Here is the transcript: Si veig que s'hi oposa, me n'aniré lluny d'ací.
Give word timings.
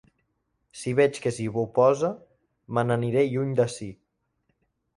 Si 0.79 0.93
veig 0.99 1.19
que 1.25 1.31
s'hi 1.35 1.45
oposa, 1.65 2.11
me 2.79 2.87
n'aniré 2.89 3.27
lluny 3.35 3.55
d'ací. 3.61 3.89